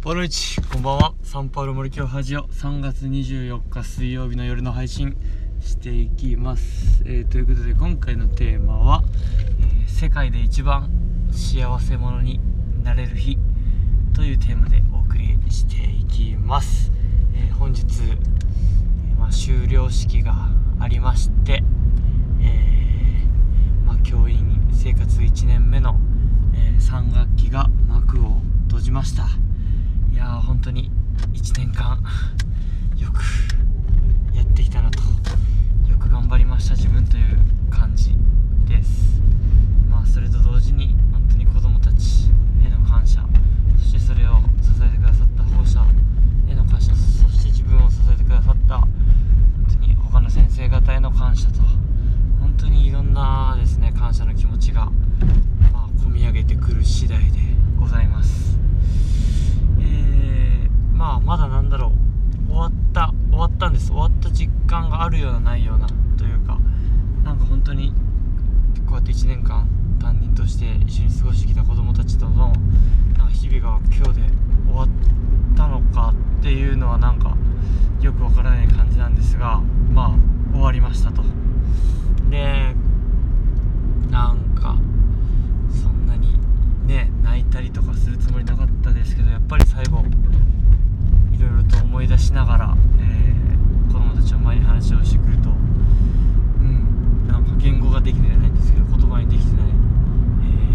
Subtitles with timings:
[0.00, 1.14] ポロイチこんばんは。
[1.24, 2.44] サンパウロ森京ハジオ。
[2.44, 5.16] 3月24日水曜日の夜の配信
[5.60, 9.02] していきます、えーということで今回のテーマは、
[9.58, 10.88] えー世界で一番
[11.32, 12.38] 幸せ者に
[12.84, 13.38] なれる日
[14.14, 16.92] というテーマでお送りしていきます、
[17.34, 21.64] えー本日、えーまあ、修了式がありまして、
[22.40, 25.98] えーまあ、教員生活1年目の、
[26.54, 29.24] え3学期が幕を閉じました。
[30.28, 30.90] や本当に
[31.32, 32.02] 1年間
[32.96, 33.22] よく
[34.36, 35.00] やってきたなと
[35.90, 37.38] よく頑張りました自分という
[37.70, 38.14] 感じ
[38.66, 39.20] です。
[39.90, 42.30] まあそれと同時に本当に子供たち
[42.64, 43.24] への感謝
[43.78, 45.84] そしてそれを支えてくださった保護者
[46.48, 48.88] への感謝そして自分を支えてくださった本
[49.70, 51.62] 当に他の先生方への感謝と
[52.40, 54.86] 本当にいろんなですね感謝の気持ちが、
[55.72, 57.38] まあ、込み上げてくる次第で
[57.80, 58.58] ございます
[59.80, 61.92] えー、まあまだなんだろ
[62.48, 66.58] う終わった終わったんです終わった実感があるようなないようなというか
[67.24, 67.92] なんか本当に
[68.86, 69.68] こうやって1年間
[70.00, 72.52] 担任として一緒に過ごしてきた子供たちとの
[73.16, 74.26] なんか日々が今日で
[74.66, 74.88] 終わっ
[75.56, 77.36] たのかっていうのはなんか
[78.00, 79.60] よくわからない感じなんですが
[79.92, 81.22] まあ終わりましたと。
[82.30, 82.74] で
[84.10, 84.76] なんか
[85.70, 86.38] そんなに
[86.86, 90.04] ね泣いたりとかするつもりなかったですけどやっぱり最後
[91.32, 93.38] いろいろと思い出しながら、えー
[93.88, 95.52] 子供たちの前に話をしてくるとう
[96.62, 99.66] んなんか言語ができてないんですけど言葉にできてない、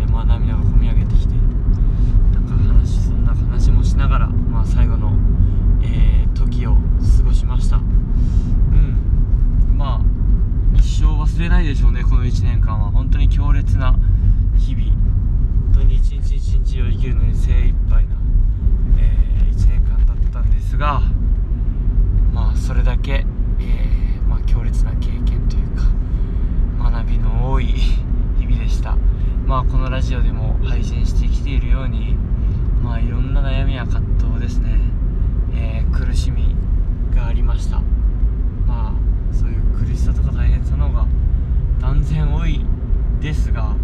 [0.01, 1.35] えーまあ、涙が込み上げてきて
[2.33, 5.11] なんか話そんな話もしながら、まあ、最後の、
[5.83, 7.77] えー時を過ごしました。
[7.77, 9.75] うん。
[9.77, 12.91] まあ一生忘れないでしょうねこの1年間は。
[12.91, 13.95] 本当に強烈な
[14.57, 14.87] 日々。
[15.73, 18.15] 本当に一日一日を生きるのに精一杯な、
[18.97, 21.01] え1年間だったんですが
[22.31, 23.25] まあそれだけ、
[23.59, 28.97] えーまあ、強烈な経験というか学びの多い日々でした。
[29.45, 32.15] まあこのラジオでも配信してきているように
[32.81, 34.79] まあいろんな悩みや葛藤ですね、
[35.53, 36.55] えー苦しみ
[37.15, 37.79] がありました。
[38.65, 38.93] まあ
[39.31, 41.07] そういう苦しさとか大変さの方が
[41.79, 42.65] 断然多い
[43.21, 43.75] ですが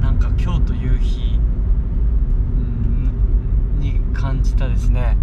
[0.00, 1.38] なんか今日という日
[3.80, 5.16] に感じたですね、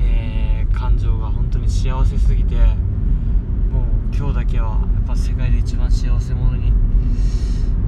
[0.00, 6.72] えー感情が本当に幸せすぎてもう今日だけはやっぱ世界で一番幸せ者に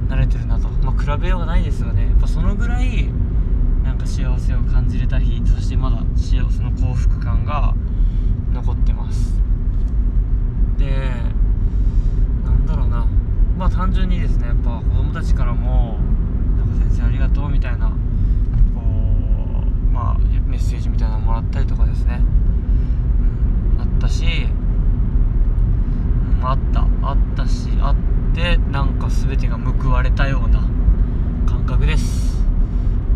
[0.07, 2.07] なれてるなとまあ比べようがないですがね。
[2.07, 3.09] やっぱそのぐらい
[3.81, 7.73] なんか幸せを感じれた日そしてまだ幸せの幸福感が
[8.51, 9.41] 残ってます。
[10.77, 11.13] で
[12.43, 13.07] なんだろうな。
[13.57, 15.97] まあ単純にですねやっぱ子供たちからも
[16.57, 17.93] なんか先生ありがとうみたいなこ
[18.75, 22.21] うまあメッセージみたいなのもらったりとかですね、
[23.75, 24.25] うん、あったし、
[26.41, 27.95] うん、あったあったしあっ
[28.35, 30.67] てなんか全てが報われたような
[31.47, 32.37] 感覚です。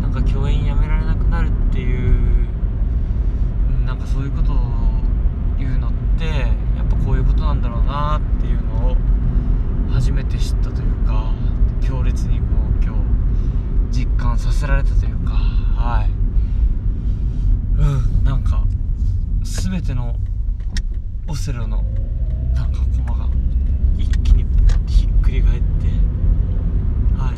[0.00, 2.46] なんか教員辞められなくなるっていう
[3.86, 4.56] なんかそういうことを
[5.58, 8.96] 言うのってやっぱこういうことなんだろうなっていうのを
[9.92, 11.32] 初めて知ったというか
[11.80, 12.44] 強烈にこ
[12.80, 12.94] う今
[13.90, 16.10] 日実感させられたというかはい。
[17.80, 18.64] うんなんか
[19.42, 20.14] 全ての
[21.28, 21.82] オセロの
[22.54, 23.26] なんか駒が
[23.98, 24.44] 一気に
[24.86, 25.86] ひっくり返って
[27.18, 27.36] はい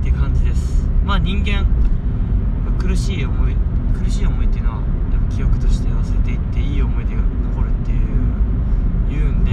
[0.00, 1.66] って感じですまあ人間
[2.78, 3.54] 苦しい思い
[4.02, 4.76] 苦しい思いっていうのは
[5.12, 7.98] やっぱ記憶として忘れていっていい思い出が残るっていう
[9.10, 9.50] 言うんで、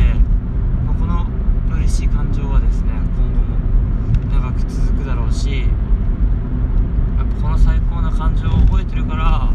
[0.87, 1.27] まあ、この
[1.75, 3.59] 嬉しい感情はですね今後も
[4.31, 5.63] 長く続くだろうし
[7.19, 9.51] やっぱこの最高な感情を覚えてるから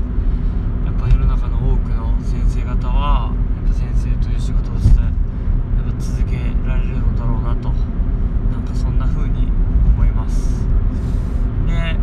[0.84, 5.10] やっぱ世の中の多くの先生方はやっぱ先生という仕事をしてやっ
[5.88, 6.36] ぱ続け
[6.68, 7.72] られるのだろうなと
[8.52, 9.48] なんかそんな風に
[9.88, 10.68] 思います
[11.66, 11.96] で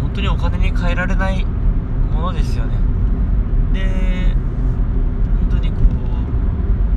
[0.00, 2.76] 本当にお金に換えられないものですよね。
[3.72, 4.36] で
[5.40, 5.78] 本当にこ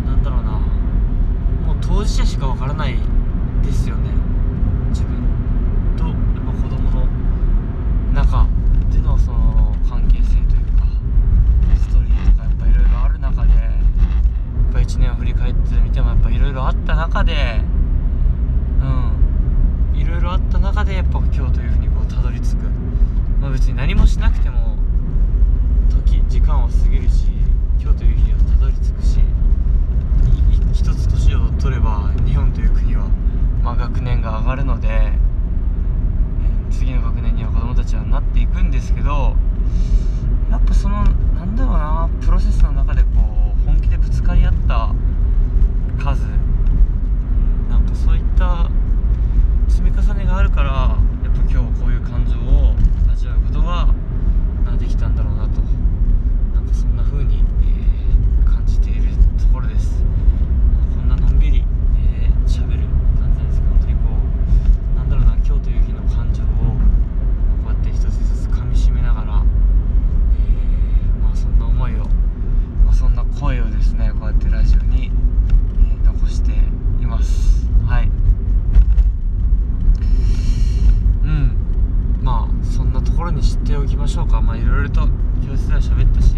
[0.04, 0.52] うなんだろうな。
[0.52, 2.98] もう当事者しかわからない
[3.64, 4.12] ですよね。
[4.90, 5.16] 自分。
[5.98, 7.08] とやっぱ子供の
[8.14, 8.46] 中。
[8.92, 10.86] でのその関係性というか。
[11.76, 13.54] ストーリーとかやっぱいろいろある中で。
[13.54, 17.64] やっぱ1年を振り返ってみてもやっぱいろいろあった中で。
[18.82, 19.98] うん。
[20.00, 22.70] いろいろあった中でやっぱ今日というふうにこうたどり着く。
[23.46, 24.76] まあ別に何もしなくても
[25.88, 27.26] 時時間は過ぎるし
[27.80, 29.20] 今日という日はたどり着くし
[30.74, 33.08] 一つ年を取れば日本という国は、
[33.62, 35.14] まあ、学年が上がるので、え
[36.72, 39.36] 次の学年には子供たちはなっていくんですけど
[40.50, 43.08] やっぱそのなんだろうなプロセスの中でこ
[43.62, 44.90] う本気でぶつかり合った
[46.04, 46.24] 数
[47.70, 48.72] なんかそういった
[49.68, 52.74] 積み重ねがあるからやっぱ今日こういう感情を
[53.16, 53.88] 味わうことが
[54.78, 55.62] できたんだろうなと
[56.54, 59.10] なんかそんな風に、えー、感じている
[59.40, 60.04] ところです。
[60.96, 61.64] こんなのんびり
[62.46, 62.88] 喋、えー、る
[63.18, 64.00] 感じなんですけど本当にこ
[64.94, 66.52] うなんだろうな今日という日の感情をこ
[67.66, 72.06] うやって一つずつ噛みしめながら、えー、まあそんな思いを、
[72.84, 76.52] まあ、そんな声をですねこうやってラジオに、えー、残して
[77.02, 78.12] いますはい
[81.24, 81.58] うん
[82.22, 83.32] まあそんなところ
[83.86, 84.42] 行きましょうか。
[84.42, 85.02] まあいろいろと
[85.46, 86.36] 教室では喋ったし、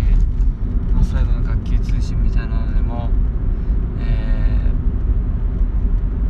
[0.93, 3.09] まあ、最後の学級通信みたいなのでも
[3.99, 4.03] え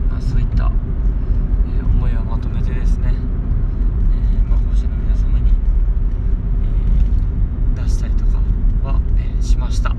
[0.09, 0.71] ー、まあそういった、
[1.75, 5.51] えー、思いをまとめてですね、えー、まあ保護者の皆様に、
[7.75, 8.37] えー、出したりとか
[8.83, 9.95] は、えー、しました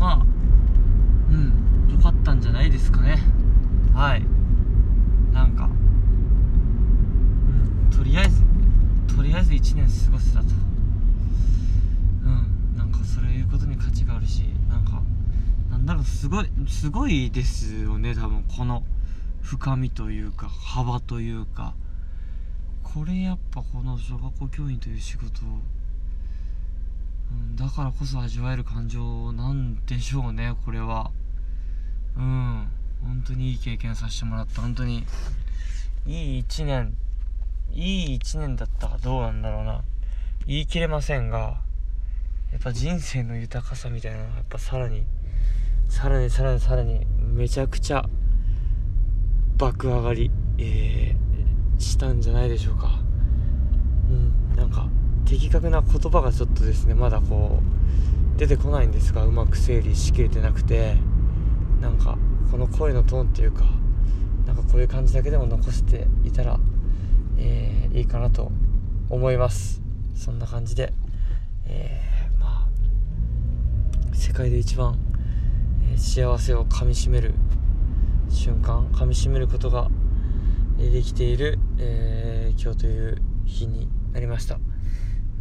[0.00, 0.26] まあ
[1.30, 3.18] うん良かったんじゃないですかね
[3.94, 4.24] はい
[5.32, 5.68] なんか
[7.96, 8.42] とりあえず
[9.16, 10.44] とりあえず1年過ごせたと。
[12.22, 15.02] うんなんかそういうことに価値があるしなんか
[15.70, 18.82] なんだろうすごいすごいですよね多分この
[19.40, 21.74] 深みというか幅というか。
[22.82, 25.24] これやっぱこの小学校教員という仕事
[27.32, 31.10] うん、だからこそ味わえる感情なんでしょうねこれは。
[32.16, 32.68] うん
[33.02, 34.60] 本当にいい経験させてもらった。
[34.60, 35.04] 本当に
[36.06, 36.94] いい1年。
[37.74, 39.82] いい1年だったかどうなんだろうな。
[40.46, 41.60] 言い切れませんが
[42.52, 45.04] やっぱ人生の豊かさみたいなのがやっぱさらに
[45.88, 47.04] さらにさらにさらに
[47.34, 48.04] めちゃくちゃ
[49.56, 53.00] 爆上がり、えー、したんじゃないでしょうか。
[54.08, 54.86] うんなんか
[55.24, 57.60] 的確な言葉がちょっとですねまだこ
[58.36, 60.96] う出てこないんですがうまく整理しきれてなくて
[61.80, 62.18] なんか
[62.50, 63.64] この声のトーンっていうか
[64.46, 66.58] なんかこういう感じだけでも残していたら
[67.38, 68.50] えー、いいかなと
[69.10, 69.82] 思います。
[70.14, 70.92] そんな感じで、
[71.66, 74.98] えー、まあ世界で一番、
[75.90, 77.34] えー、幸せをかみしめる
[78.28, 79.88] 瞬間かみしめることが
[80.78, 84.58] できている、え今日という日になりました。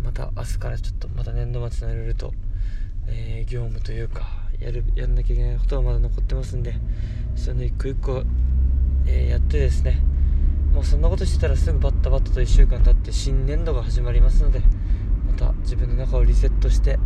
[0.03, 2.33] また明日からちょっとまた年度末のいろいろと、
[3.07, 6.75] え業務というかやるやんなきゃいけないことがまだ残ってますんで
[7.35, 8.23] その一個一個、
[9.07, 9.99] えやってですね
[10.73, 14.59] もうそんなことしてたらすぐバッタバッタと1週間経って新年度が始まりますので
[15.27, 16.97] また自分の中をリセットして、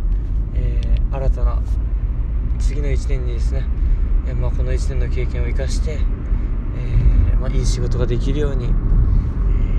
[0.54, 1.62] えー、新たな
[2.58, 3.64] 次の1年にですね、
[4.26, 8.68] えー、まあ、この1年の経験を生かして、えー、まあ、いい仕事ができるように、え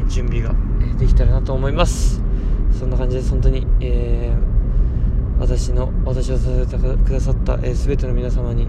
[0.08, 0.54] 準備が
[0.98, 2.22] できたらなと思います。
[2.72, 3.32] そんな感じです。
[3.32, 4.32] 本当に、え
[5.40, 8.68] 私の私を支えてくださった、えー、全ての皆様に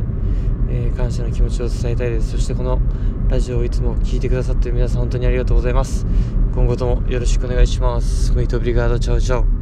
[0.71, 2.33] えー、感謝の気持ちを伝えたいです。
[2.33, 2.81] そしてこの
[3.29, 6.07] ラジオをいつも聞いてくださっている皆さん本当にありがとうございます。
[6.55, 8.33] 今後ともよろしくお願いします。
[8.33, 9.60] Muito obrigado, tchau tchau